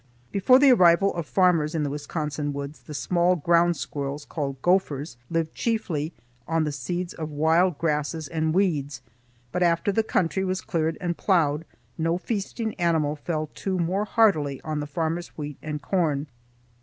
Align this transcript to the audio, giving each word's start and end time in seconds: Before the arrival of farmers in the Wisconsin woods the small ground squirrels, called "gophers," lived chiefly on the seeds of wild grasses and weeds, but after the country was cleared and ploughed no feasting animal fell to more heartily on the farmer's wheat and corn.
Before 0.31 0.57
the 0.57 0.71
arrival 0.71 1.13
of 1.13 1.27
farmers 1.27 1.75
in 1.75 1.83
the 1.83 1.89
Wisconsin 1.91 2.53
woods 2.53 2.79
the 2.81 2.93
small 2.95 3.35
ground 3.35 3.77
squirrels, 3.77 4.25
called 4.25 4.59
"gophers," 4.63 5.15
lived 5.29 5.53
chiefly 5.53 6.11
on 6.47 6.63
the 6.63 6.71
seeds 6.71 7.13
of 7.13 7.29
wild 7.29 7.77
grasses 7.77 8.27
and 8.27 8.51
weeds, 8.51 9.03
but 9.51 9.61
after 9.61 9.91
the 9.91 10.01
country 10.01 10.43
was 10.43 10.61
cleared 10.61 10.97
and 10.99 11.17
ploughed 11.17 11.65
no 11.99 12.17
feasting 12.17 12.73
animal 12.79 13.15
fell 13.15 13.51
to 13.53 13.77
more 13.77 14.05
heartily 14.05 14.59
on 14.63 14.79
the 14.79 14.87
farmer's 14.87 15.27
wheat 15.37 15.59
and 15.61 15.83
corn. 15.83 16.25